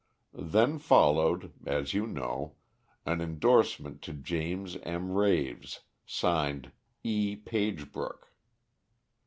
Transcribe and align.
Then 0.33 0.79
followed, 0.79 1.53
as 1.67 1.93
you 1.93 2.07
know, 2.07 2.55
an 3.05 3.21
indorsement 3.21 4.01
to 4.01 4.13
James 4.13 4.75
M. 4.77 5.11
Raves, 5.11 5.81
signed 6.07 6.71
'E. 7.03 7.35
Pagebrook.' 7.35 8.33